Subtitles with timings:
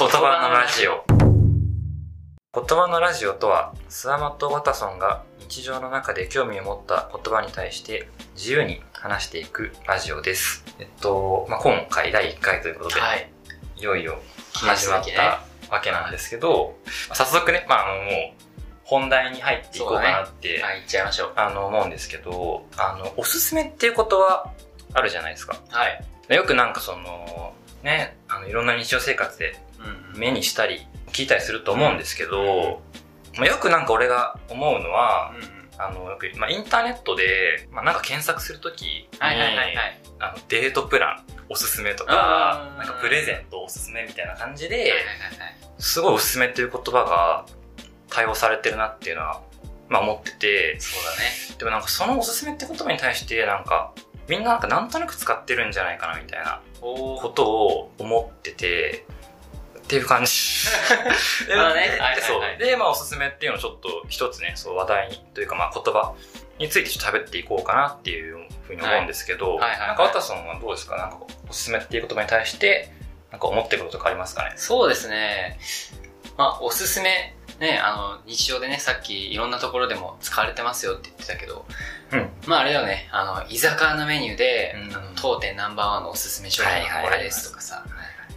[0.00, 1.04] 言葉のラジオ。
[2.54, 10.64] 言葉のラジオとは、スワマとワタソンが日常の中で興味を持った言葉に対して自由に話していくラジオです。
[10.78, 13.30] えっと、まあ、今回第1回ということで、はい。
[13.76, 14.18] いよいよ
[14.54, 16.78] 始まったわけなんですけど、
[17.10, 18.14] まあ早速ね、まあ、あの、もう、
[18.84, 21.32] 本題に入っていこうかなって、はい、行っちゃいましょう。
[21.36, 24.50] あの、思うんですけど、あの、おすすめっていうことは
[24.94, 25.58] あるじゃないですか。
[25.68, 26.34] はい。
[26.34, 29.69] よくなんかその、ね、あの、いろんな日常生活でうん
[30.14, 32.82] 目にしたり、聞いたりすると思うんですけど、
[33.36, 40.00] まあ、よくなんか俺が思うのは、うんあの、よく、まあ、インターネットで、まあ、なんか検索するときに、はいはいはいはい。
[40.18, 47.46] あの、デートプランおすすめとうかん、なんかプレゼントおすすめみたいな感じで、はいはいはいすごいおすすめっていう言葉が
[48.10, 49.40] 対応されてるなっていうのは、
[49.88, 51.56] まあ思ってて、そうだね。
[51.58, 53.94] でもなんかそのおすすめって言葉に対してなんか、
[54.28, 59.06] みんななんかなんとなく使ってるんじゃないかなみたいなおことを思ってて、
[59.90, 60.30] っていう感じ。
[61.48, 61.90] でまあね。
[61.90, 62.58] ではい。
[62.58, 66.14] で、まあおすすめっていうのをちょっと一つね、そう話題に、というかまあ言葉
[66.60, 69.80] についてちょっと喋っていこうかなっていうふうに思うんですけど、はいはいはい。
[69.80, 70.96] はいなんかワタソンはどうですか？
[70.96, 71.18] なんか
[71.48, 72.92] おすすめっていう言葉に対して、
[73.32, 74.52] なんか思ってることとかありますかね？
[74.54, 75.58] そうですね。
[76.36, 81.66] まあ、おすすめ、ね、あの、日常でね、さっきいろんなところでも使われてますよって言ってたけど、
[82.12, 82.30] うん。
[82.46, 84.96] まああれだよね、あの、居酒屋のメニューで、うん。
[84.96, 87.84] あの当店ナンバーワンのおすすめ商品はこれですとかさ、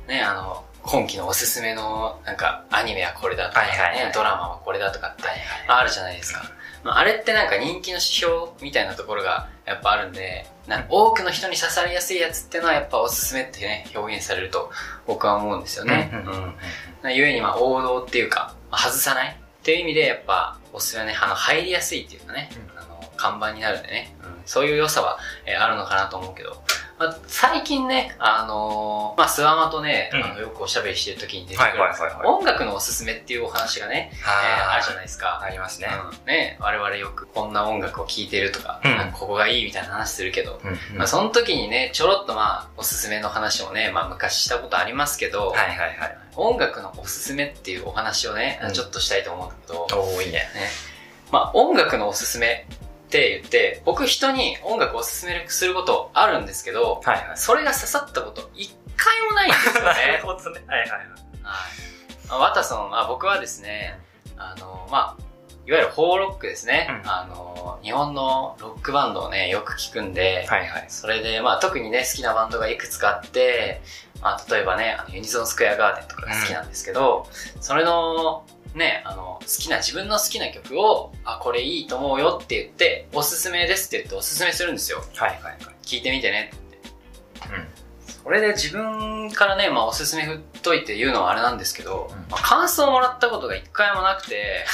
[0.08, 4.06] ね、あの、今期のおすすめの、なんか、アニメはこれだとか、はいはいはい。
[4.08, 6.44] ね、ドラマはこれだとかって、はいあるじゃないですか。
[6.84, 14.70] まあ、あれってなんか人気の指標みたいなところがやっぱあるんで、なんか多くの人に刺されやすいやつっていうのはやっぱおすすめってね、表現されると
[15.08, 16.12] 僕は思うんですよね。
[16.14, 19.30] うんゆえにまあ王道っていうか、まあ外さない。
[19.30, 24.42] っていう意味でやっぱおすすめはね、あの入りやすいっていうかね、うあの看板になるんでね、うん。
[24.46, 26.62] そういう良さは、えーあるのかなと思うけど、
[27.04, 31.84] まあ、最近ね、あのーまあ、スワマとね、うんあのよくおしゃべりしてる時に出てくる
[32.26, 35.42] 音楽のおすすめっていうお話がね、えーあるじゃないですか。
[35.42, 35.90] ありますね。
[36.22, 46.18] うん、ね、我々よくこんな音楽を聴いてるとか、うんかここがいいみたいな話するけど、うんうんまあ、その時にね、ちょろっとまあ、おすすめの話をね、まあ昔したことありますけど、はいはいはい。
[46.36, 50.40] 音楽のおすすめっていうお話をね、うんちょっとしたいと思うんだけど、おー、いいね。
[50.40, 50.48] ね、
[51.32, 52.66] まあ音楽のおすすめ
[53.14, 57.38] って言って、僕人に音楽をおすすめすることあるんですけど、はいはい。
[57.38, 60.24] それが刺さったこと一回もないんですよ なねる。
[60.24, 60.64] ほどね。
[60.66, 61.00] はいはいはい。
[61.00, 61.10] はい。
[62.28, 64.00] まあワタソン、あ僕はですね、
[64.36, 65.24] あの、まあ、
[65.68, 66.88] いわゆるホーロックですね。
[67.04, 70.86] うんあの、日本のロックバンドをね、よく聞くんで、はいはい。
[70.88, 73.82] それで、まあ、特にね、好きなバンドがいくつかあって、
[74.22, 77.28] まあ、例えばね、あのユニゾンスクエアガーデンとかが好きなんですけど、
[77.62, 78.44] それの、
[78.76, 85.04] ね、あの、好きな、自分の好きな曲を、あ、これいいと思うよって言って、おすすめですって言っておすすめするんですよ。
[85.16, 85.58] はいはいはい。
[85.84, 86.78] 聞いてみてねって。
[87.54, 87.68] うん。
[88.24, 94.66] それで自分からね、まあ、おすすめ振っといて言うのはあれなんですけど、うんまあ、感想をもらったことが一回もなくて、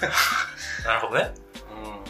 [0.84, 1.32] なるほどね。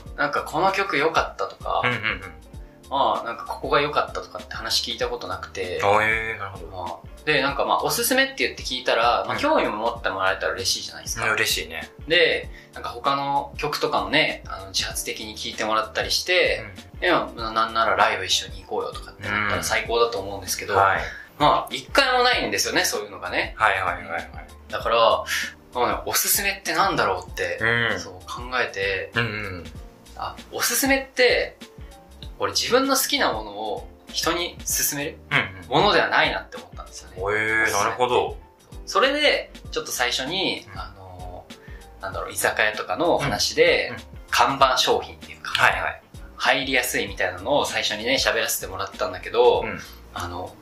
[0.09, 2.44] うん、なんかこの曲良かったとか、うんうんうん。
[2.91, 6.67] まあ、なんかここが良かったとかって話聞いたことなくて、おえー、なるほど。
[6.69, 11.27] まあで、なんかまあ、おすすめって言って聞いたら、まあ、うん興味も持ってもらえたら嬉しいじゃないですか。
[11.27, 11.91] うん嬉しいね。
[12.07, 16.63] で、なんか他の曲とかもね、あの自発的に聴いてもらったりして、
[17.01, 21.01] いや、なんならライブ一緒に行こうよとかってなったら最高だと思うんですけど、はい。
[21.39, 23.55] まあ、一回もないんですよね、そういうのがね。
[23.57, 24.29] はいはいはいはい。
[24.69, 25.25] だから、
[25.75, 29.65] まあね、おすすめってなんだろうって、うんそう考えて、うんうん。
[30.17, 31.57] あ、おすすめって、
[32.39, 37.17] 俺自分の好きなものを人に勧めるうんものではないなって思ったんですよね。
[37.19, 37.35] うん。
[37.35, 38.37] えー、なるほど。
[38.87, 41.45] それで、ちょっと最初に、あの、
[42.01, 46.03] なんだろう、居酒屋とかの話で、うんうん看板商品っていうか、はいはい。
[46.37, 49.79] 入りやすいみたいなのを最初にね、喋らせてもらったんだけど、うん
[50.13, 50.53] あの、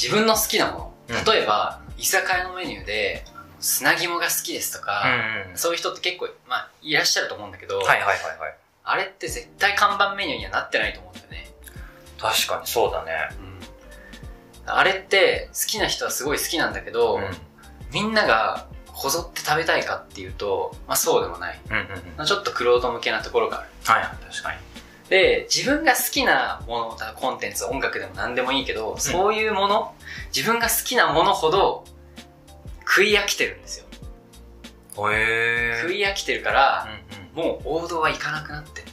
[0.00, 3.24] 自分の好きなもうんの、例えば、居酒屋のメニューで、
[3.58, 5.02] 砂肝が好きですとか、
[5.50, 8.06] うんそういう人って結構、まあ、いらっしゃると思うんだけど、はいはいはい
[8.38, 8.54] はい。
[8.90, 11.46] あれって絶対看板メニューにはなってないと思うんだよね。
[12.18, 13.12] 確かにそうだね。
[14.66, 14.72] うん。
[14.72, 17.30] あれって、好きな人はすごい好きなんだけど、うん。
[17.92, 21.60] みんながこぞって食べたいかっていうと、まあそうでもない。
[21.70, 21.88] うんうんうん。
[22.16, 23.68] まあちょっと玄人向けなところがある。
[23.84, 24.58] はいはい、確かに。
[25.08, 29.94] で、自分が好きなもの、だコンテンツ、音楽でも何でもいいけど、そういうもの、
[30.34, 31.84] 自分が好きなものほど、
[32.86, 33.86] 食い飽きてるんですよ。
[35.10, 35.80] えー。
[35.80, 36.88] 食い飽きてるから、
[37.34, 37.46] うんうん。
[37.46, 38.89] もう王道はいかなくなってる。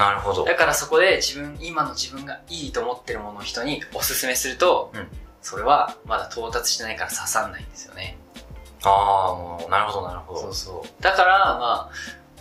[0.00, 0.44] なるほど。
[0.44, 5.06] だからそこで自分、今の自分がいいと思ってるものを人におすすめすると、うん
[5.42, 8.18] それはまだ到達してないから刺さんないんですよね。
[8.84, 10.40] ああ、なるほどなるほど。
[10.40, 11.02] そうそう。
[11.02, 11.90] だから、まあ、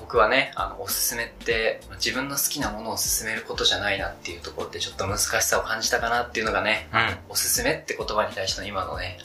[0.02, 7.18] 僕はね、あの、おすすめって、自分の好きなものを勧めることじゃないなっていうところでちょっと難しさを感じたかなっていうのがね、うん。
[7.30, 9.18] おすすめって言葉に対しての今のね、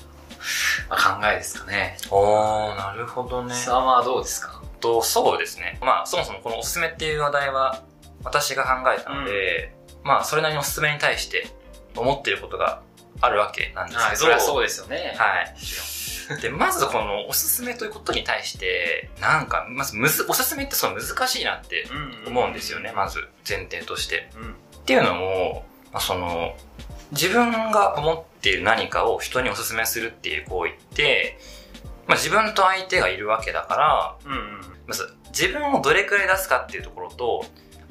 [0.89, 1.97] まあ、考えですかね。
[2.13, 3.57] おー、なるほどね。
[3.57, 4.63] さあまあどうですか？
[4.79, 5.81] と、そうですね。
[5.83, 7.83] まあ、そもそもこのおすすめっていう話題は、
[8.25, 11.47] 私が考えたので、まあ、それなりにおすすめに対して
[11.97, 12.83] 思ってることが
[13.21, 14.31] あるわけなんですけど。
[14.31, 15.15] はい、そそうですよね。
[15.17, 16.41] はい。
[16.41, 21.87] で、まずこのおすすめということに対して、なんか、まずむず、おすすめってその難しいなって
[22.27, 24.31] 思うんですよね、まず前提として。
[24.37, 24.53] うん。
[24.53, 24.55] っ
[24.85, 26.57] ていうのも、まあ、その、
[27.13, 31.39] 自分が思っている何かを人におすすめするっていう行為って、
[32.07, 34.61] まあ、自分と相手がいるわけだから、うんうん。
[34.87, 37.45] まず自分をどれくらい出すかっていうところと、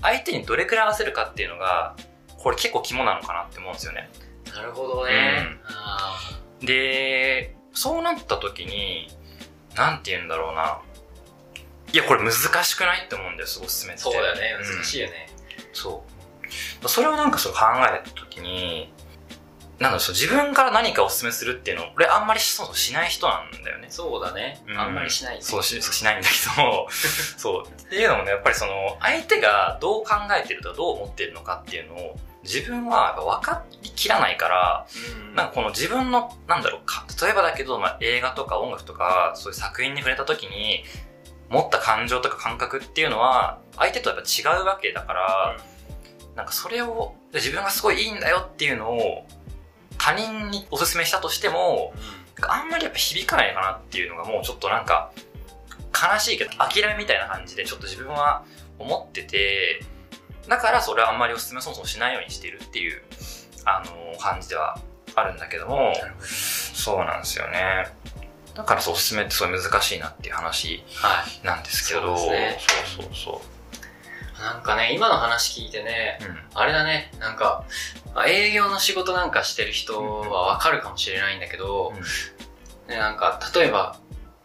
[0.04, 1.96] 相手にどれくらい合わせるかっていうのが、
[2.38, 4.10] これ結構肝なのかなって思うんですよね。
[4.54, 5.12] なるほどね。
[5.40, 6.20] うんあ
[6.62, 9.10] で、そうなった時に、
[9.76, 10.80] なんて言うんだろうな。
[11.92, 14.02] いや、これ難しくないって思うんだよ、おすすめって。
[14.02, 14.58] ーそうだよね。
[14.60, 15.30] うん難しいよね。
[15.74, 16.04] そ
[16.84, 16.90] う。
[16.90, 18.94] それをなんかそう考えたときに、
[19.84, 23.88] なんだろう、そう自分から何かおすすめするっていうのを、俺あんまりそうそうしない人なんだよね。
[23.90, 24.64] そうだね。
[24.66, 26.88] うんあんまりしない、そうし、しないんだけど、
[27.38, 27.68] そう。
[27.68, 34.88] っていうのもね、やっぱりその、相手がどう考えてるとかどう思ってるのかっていうのを、自分はやっぱ分かりきらないから、
[35.18, 35.36] うん。
[35.36, 40.86] なんかこの自分の、なんだろうか、例えばだけど、まあ、映画とか音楽とか、そういう作品に触れた時に、
[41.50, 45.58] 持った感情とか感覚っていうのは、相手とやっぱ違うわけだから、
[46.36, 49.28] なんかそれを、自分がすごいいいんだよっていうのを、
[50.04, 51.94] 他人におすすめしたとしても、
[52.42, 55.14] あんまりやっぱ響かないかなっていうのがもうちょっとなんか、
[55.94, 58.44] 悲しいけど、諦めみたいな感じでちょっと自分は
[58.80, 59.82] 思ってて、
[60.50, 63.02] だからそれはあんまりおすすめそもそもしないようにしてるっていう、
[63.64, 64.78] あの、感じでは
[65.16, 65.94] あるんだけども。
[66.22, 67.88] そうなんですよね。
[68.56, 71.46] だからそうおすすめってすごい難しいなっていう話はい。
[71.48, 73.42] なんですけど、そうですねそうそうそ
[74.44, 76.26] なんかね、今の話聞いてね、う。
[76.26, 76.38] うん。
[76.56, 77.64] あれだね、なんか、
[78.14, 81.94] まあ営業の仕事なんかしてる人はわかるかもしれないんだけど、
[82.88, 83.98] ね、なんか、例えば、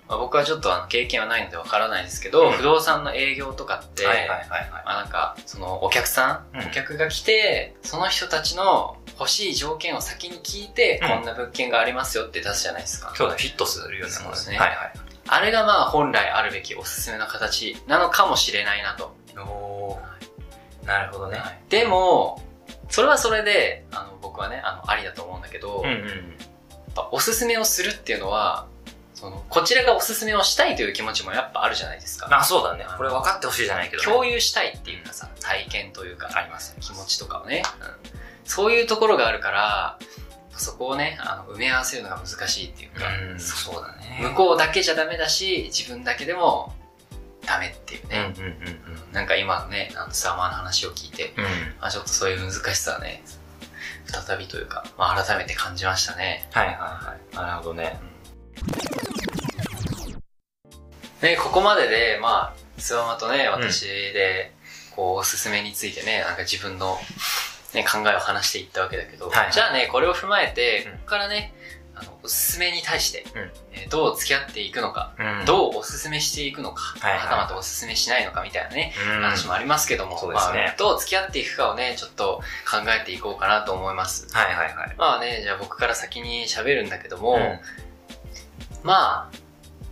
[0.08, 4.70] まあ、僕はちょっとあの経験はないのでわからないですけど、うん不動産の営業とかって、はいはいはいはい。
[4.70, 13.12] まあなんか、そのお客さん、うんお客が来て、その人たちの欲しい条件を先に聞いて、うんこんな物件がありますよって出すじゃないですか。
[13.18, 14.92] 今日ね、フィットするようなものですねはいはい。
[15.30, 19.14] あれがまあ本来あるべきおすすめの形なのかもしれないなと。
[19.36, 21.38] おーなるほどね。
[21.68, 22.42] でも、
[22.88, 25.94] それはそれで、あの、僕はね、あの、ありだと思うんだけど、うんうん。
[25.94, 28.66] やっぱおすすめをするっていうのは、
[29.14, 32.28] その、こちらがおすすめをしたいという気持ちもやっぱあるじゃないですか。
[32.30, 32.86] あ、そうだね。
[32.96, 34.06] これ分かってほしいじゃないけど、ね。
[34.06, 36.76] 共有したいっていうかさ、体験というか、あります。
[36.80, 38.18] 気持ちとかをね、うん
[38.48, 39.98] そういうところがあるから、
[40.56, 44.20] そこをね、あの、埋め合わせるのが難しいっていうか、うん、そうだね。
[44.22, 46.74] 向こうだけじゃダメだし、自分だけでも
[47.48, 48.34] ダメっていううんね。
[48.38, 51.44] うんうんなんか今のね、あのサーマーの話を聞いて、うん。
[51.44, 51.50] うん。
[51.80, 53.22] まあちょっとそういう難しさはね、
[54.06, 56.48] 再びというか、まあ改めて感じましたね。
[56.52, 57.36] はいはいはい。
[57.36, 57.98] なるほどね。
[61.22, 64.52] ね、ここまでで、まあ、スワマとね、私で、
[64.94, 66.96] こう、おすすめについてね、なんか自分の、
[67.74, 71.52] ね、考えを話していったわけだけど、はいはいじゃあね、これを踏まえて、うんここからね、
[72.28, 73.50] おすすめに対して、うん。
[73.72, 75.46] えーどう付き合っていくのか、うん。
[75.46, 79.22] どうおすすめしていくのか、はいはいはたまたおすすめしないのかみたいなね、うん。
[79.22, 80.64] 話もありますけども、そうですね。
[80.68, 84.28] まあ、どう付き合っていくかをね、ちょっと考えていこうかなと思います。
[84.36, 84.94] はいはいはい。
[84.98, 87.60] まあね、じゃあ僕から先に喋るんだけども、うん。
[88.82, 89.36] まあ、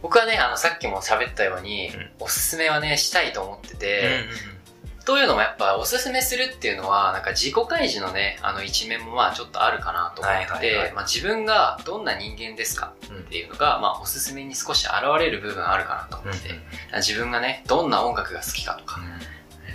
[0.02, 2.11] 僕はね、あの、さっきも喋ったように、うん。
[2.20, 4.25] おすすめはね、したいと思ってうんて、
[5.06, 10.92] というのもやっぱ、おすすめするっていうのは、なんか自己開示のね、あの一面もまあちょっとあるかなと思ってて、はいはいはい。
[10.94, 16.54] まあ自分がどんな人間ですかうんっていうのが、まあおすすめに少し現れる部分あるかなと思ってて、
[16.96, 19.00] 自分がね、どんな音楽が好きかとか、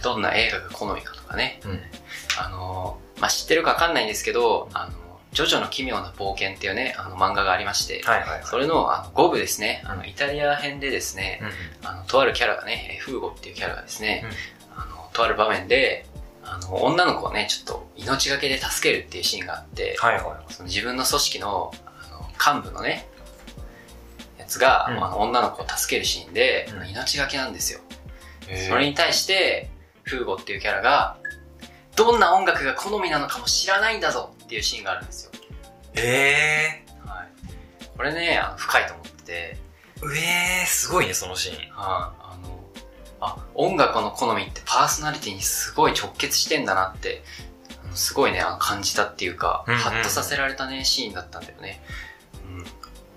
[0.04, 1.80] どんな映画が好みかとかね、うん。
[2.38, 4.94] あのーまあ知ってるかわかんないんですけど、あの、
[5.32, 8.42] ジョジョの奇妙な冒険っていうね、あの漫画がありまして、はいはいはい。
[8.44, 11.40] それのあの5部ですね、あのイタリア編でですね、
[11.84, 14.26] あのとあるキャラがね、えフーゴっていうキャラがですね、
[15.14, 16.06] とある場面で、
[16.44, 20.54] あの女の子をね、ちょっと命がけで助けるっていうシーンがあって、はいはい。
[20.54, 23.08] その自分の組織のあの幹部のね、
[24.38, 27.80] やつが、うんあの女の子を助けるシーンで、うん命がけなんですよ。
[28.68, 29.70] それに対して、
[30.04, 31.18] フーゴっていうキャラが、
[31.96, 35.32] どんな音楽が好みなのかも知らないんだぞっていうシーンがあるんですよ。
[35.96, 37.30] えはい。
[37.96, 39.58] これね、あの深いと思ってて、
[40.04, 41.56] えー、すごいね、そのシーン。
[41.56, 42.21] はい、あの、
[43.22, 47.24] あ、音楽の好みってパーソナリティにすごい直結してんだなって、
[47.94, 51.82] すごいね、感じたっていうか、うんうんハッとさせられたね、シーンだったんだよね。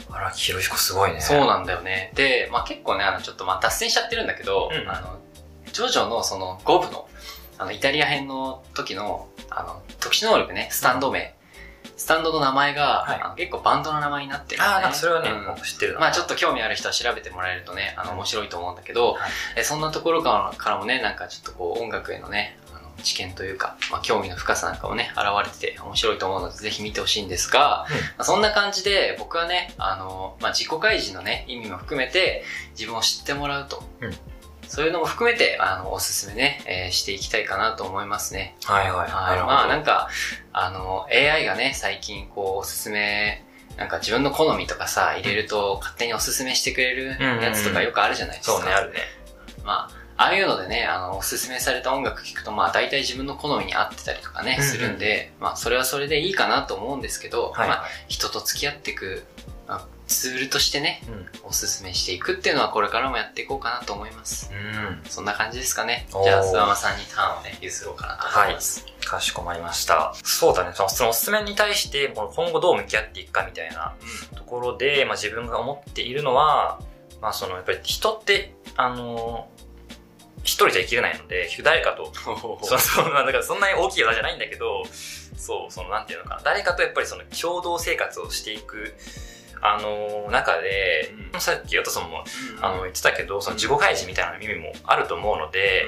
[0.09, 1.21] うん、あら、ひろひこすごいね。
[1.21, 2.13] そうなんだよね。
[2.15, 5.19] で、まあ結構ね、あの、ちょっとまあ脱線しちゃってるんだけど、うんあの、
[5.73, 7.09] ジョジョのその5部の、
[7.59, 11.35] あの、イタリア編の時の、あの、特殊能力ね、スタンド名
[11.97, 14.75] スタンドの名前が、はいあの結構バンドの名前になってるんで、ね。
[14.75, 16.01] ああ、なんかそれはね、うん僕知ってるな。
[16.01, 32.45] まあちょっと興味ある人は調べてもらえるとね、あの面白いと思うんだけど、はいえそんなところからからもね、なんかちょっとこう音楽へのね、あの知見というか、まあ興味の深さなんかもね、現れてて面白いと思うのでぜひ見てほしいんですが、うんまあそんな感じで僕はね、あの、まあ自己開示のね、意味も含めて
[32.79, 33.83] 自分を知ってもらうと。
[34.01, 34.15] うん
[34.69, 38.57] そういうのも含めて、あの、おすすめね、えーしていきたいかなと思いますね。
[38.65, 39.09] はいはい。
[39.09, 39.39] なはい。
[39.41, 40.09] まあなんか、
[40.53, 43.45] あの、AI がね、最近こう、おすすめ、
[43.77, 48.57] なんか自分の好みとかさ、入れると勝手におすすめしてくれるやつとかよくあるじゃないですか。
[48.57, 48.99] そうね、あるね。
[49.65, 59.25] まあ、ああいうのでね、あの、おすすめされた音楽聴くと、まあ大体自分の好みに合ってたりとかね、うんうんするんで、まあそれはそれでいいかなと思うんですけど、はいまあ人と付き合っていく、
[59.67, 61.11] まあ、ツールとしてね、う
[61.47, 61.49] ん。
[61.49, 64.51] おすすめしていくっていうのはこれからもやっていこうかなと思います。
[64.53, 65.03] うん。
[65.09, 66.07] そんな感じですかね。
[66.11, 68.87] じゃあ、諏訪間さんにターンをね、譲ろうかなと思います。
[69.05, 70.15] かしこまりました。
[70.23, 70.73] そうだね。
[70.75, 73.95] そのそのおすすめに対して、今後どう向き合っていくかみたいな
[74.37, 76.81] ところで、まあ自分が思っているのは、
[77.21, 79.49] まあそのやっぱり人って、あの
[80.43, 84.85] 一人じゃ生きれないので、誰かと、そうそだからそんなに大きい話じゃないんだけど、
[85.37, 86.43] そう、そのなんていうのかな。
[86.45, 88.95] 誰かとやっぱりその共同生活をしていく、
[89.61, 91.41] あの中で、うん。
[91.41, 92.25] さっき私も、
[92.59, 92.65] うん。
[92.65, 95.87] あの言ってたけど、その自己開示みたいな意味もあると思うので、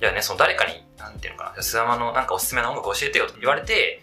[0.00, 4.02] いやね、その誰かに、なんていうのかな、スワマのなんかおすすめの音楽教えてよと言われて、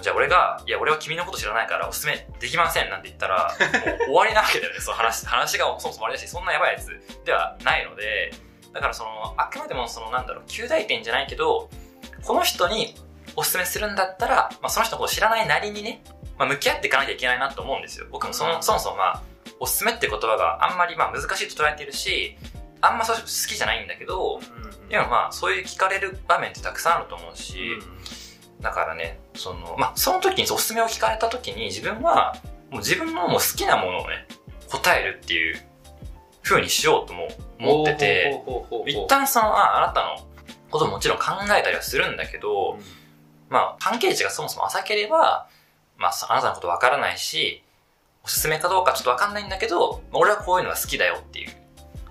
[0.00, 6.88] じゃあ俺が、いや俺は君のこと知らないからおすすめできませんなんて言ったら、 もう終わりなわけだよね、その話、話がそもそも終わりだし、そんなやばいやつ
[7.24, 8.32] ではないので、
[8.72, 11.68] だからその、あくまでもそのなんだろう、旧大点じゃないけど、
[12.24, 12.94] この人に
[13.36, 16.02] おすすめするんだったら、まあその人のこと知らないなりにね、
[16.38, 18.06] まあ向き合っていかなきゃいけないなと思うんですよ。
[18.10, 18.62] 僕もその、うん。
[18.62, 19.22] そもそもまあ、
[19.60, 22.36] おすすめって言葉があんまりまあ難しいと捉えているし、
[22.80, 24.40] あんまそう好きじゃないんだけど、
[24.88, 27.78] でもまあそういう聞かれる場面ってたくさんあると思うし、
[28.60, 32.36] だからね、その、まあその時におすすめを聞かれた時に自分は、
[32.70, 34.26] もう自分のもう好きなものをね、
[34.70, 35.60] 答えるっていう
[36.42, 37.28] 風にしようとも
[37.58, 38.42] 思ってて、
[38.86, 40.28] 一旦その、あ、あなたの
[40.70, 41.24] ことももちろん考
[41.58, 42.78] えたりはするんだけど、
[43.48, 45.48] まあ関係値がそもそも浅ければ、
[45.98, 47.62] まあそあなたのことわからないし、
[48.24, 51.50] おすすめかどうかちょっとわかんないんだけど、まあ俺はこういうのが好きだよっていう。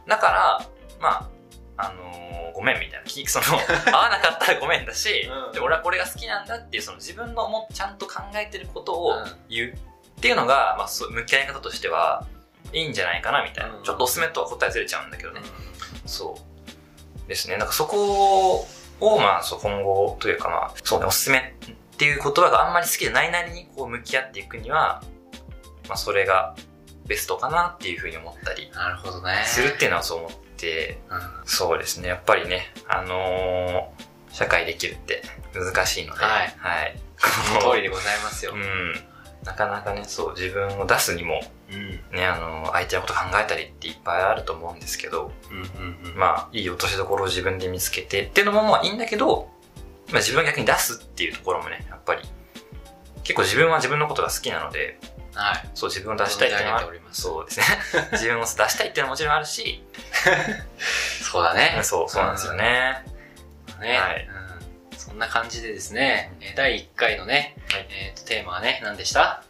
[0.08, 0.68] だから、
[1.02, 1.30] ま
[1.78, 3.06] あ、あのーごめんみたいな。
[3.06, 3.46] きその、
[3.94, 12.26] 合わなかったらごめんだし、うんで俺はこれが好きなんだっていう、その自分の思っちゃんと考えてることをうん言うっていうのが、まあそう、向き合い方としては、
[12.74, 13.76] いいんじゃないかなみたいな。
[13.76, 15.42] うんちょっとおすすめとは答えずれちゃうんだけどね。
[16.08, 16.36] そ
[17.26, 17.30] う。
[17.30, 17.58] ですね。
[17.58, 18.66] なんかそこ
[19.00, 21.54] を、まあ、そう今後というかまあ、そうね、おすすめ
[21.98, 25.02] っていう言葉があんまり好きじゃないなりにこう向き合っていくには、
[25.90, 26.56] まあそれが
[27.08, 29.44] ベストかなっていうふうに思ったりなるほどね。
[29.48, 32.10] するっていうのはそう思って、うんそうですね。
[32.10, 35.24] やっぱりね、あのー社会できるって
[35.56, 37.00] 難しいので、はいはい。
[37.18, 38.52] その通りでございますよ。
[38.54, 38.94] うん。
[39.44, 41.90] なかなかね、そう、自分を出すにも、うん。
[42.16, 46.18] ね、あのー相手のこと考えたりっていっぱいあると思うんですけど、うんうんうん。
[46.20, 49.50] まあ、いい落としどころを自分で見つけてっていうのもまあいいんだけど、
[50.10, 52.22] まあ自分が逆に出すっていうところもね、やっぱり、
[53.24, 55.00] 結構自分は自分のことが好きなので、
[55.34, 55.70] はい。
[55.76, 57.66] そう自分を出したいっていうのはそうですね。
[58.14, 59.84] 自分を出したいっていうのはもちろんあるし、
[61.22, 61.80] そうだね。
[61.84, 63.04] そう、そうなんですよね。
[63.80, 64.00] ね。
[64.00, 64.48] はいうん
[64.98, 69.44] そんな感じでですね、えー第1回のね、はいえーとテーマはね、何でした？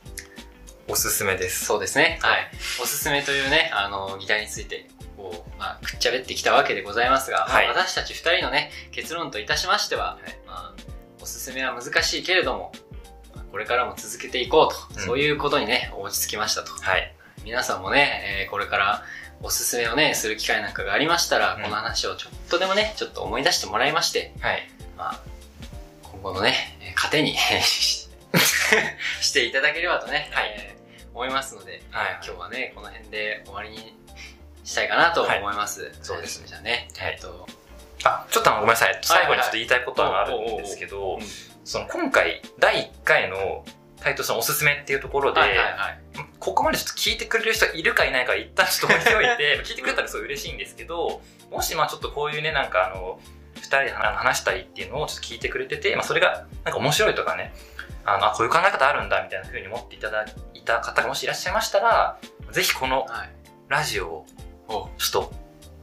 [0.88, 1.66] おすすめです。
[1.66, 2.20] そうですね。
[2.22, 2.50] はい。
[2.82, 4.88] おすすめというね、あの、議題について、
[5.18, 10.47] こう、まあ、くっちゃべってきたわけでございますが、はいまあ私たち2人のね、結論といたしましては、まあ、お
[11.28, 12.72] すすめは難しいけれども、
[13.36, 16.72] まあこれからも続けていこうと、うんそういうことにね、落ち着きましたと。
[16.74, 17.14] はい。
[17.44, 19.04] 皆さんもね、えーこれから
[19.44, 24.68] おすすめをね、する機会なんかがありましたら、うんこの話をちょっとでもね、ちょっと思い出してもらいまして、はい。
[24.98, 25.22] まあ、
[26.04, 27.36] 今後のね、えー糧に
[29.22, 30.78] していただければとね、はいえー
[31.14, 32.20] 思いますので、はい。
[32.24, 33.98] 今日はね、この辺で終わりに
[34.64, 35.92] したいかなと思います。
[36.04, 37.48] そうですねじゃあね、はいえっと、
[38.04, 39.00] あ、ちょっとあのごめんなさい。
[39.02, 41.22] 最後にちょっと言いたいことがあるんですけどうん、
[41.64, 43.66] その今回、第1回の
[44.00, 45.42] タイトルそのおすすめっていうところで。
[46.40, 53.20] ここまでちょっと聞いてくれる人がいるかいないか一旦ちょっと置いておいて、 聞いてくれたらすごい嬉しいんですけど、もしまあちょっとこういうね、なんかあの、
[53.56, 57.54] 二人で話話したいっていうのをちょっと聞いてくれてて、まあそれがなんか面白いとかね、
[58.06, 62.18] あの、あ、こういう考え方あるんだみたいな風に思っていただいた方がもしいらっしゃいましたら、
[62.52, 63.30] ぜひこのはい。
[63.68, 64.26] ラジオを
[64.70, 65.34] おちょっと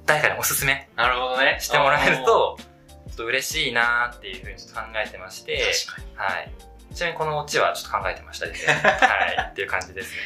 [0.06, 1.58] 誰かにおすすめなるほどね。
[1.60, 6.16] してもらえると、ちょっと嬉しいなーっていう風にちょっと考えてまして、確かに。
[6.16, 6.50] はい。
[6.94, 8.74] ちなみにこのオチはちょっと考えてましたですね。
[8.82, 9.48] はい。
[9.50, 10.18] っていう感じですね。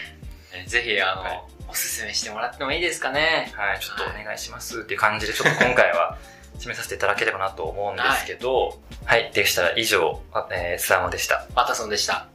[0.54, 3.52] えーぜひ、あの、はいおすすめしてもらってもいいですかね。
[3.54, 6.16] はい、ちょっとお願いしますっていう感じで、ちょっと今回は
[6.58, 11.46] 締めさせていただければなと思うんですけど、はい、でしたら以上、あえー、スラモでした。
[11.54, 12.26] ワタソンでした。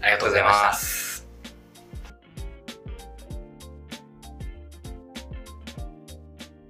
[0.00, 1.13] ありがとうございました。